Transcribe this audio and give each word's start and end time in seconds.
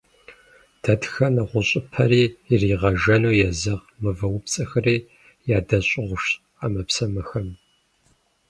Дэтхэнэ 0.83 1.43
гъущӀыпэри 1.49 2.23
иригъэжану 2.53 3.37
езэгъ 3.47 3.85
мывэупцӀэхэри 4.01 4.95
ядэщӀыгъужщ 5.57 6.29
Ӏэмэпсымэхэм. 6.57 7.49